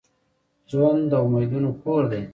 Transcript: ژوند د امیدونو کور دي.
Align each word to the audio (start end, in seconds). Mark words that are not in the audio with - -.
ژوند 0.71 1.01
د 1.11 1.13
امیدونو 1.25 1.69
کور 1.81 2.03
دي. 2.11 2.21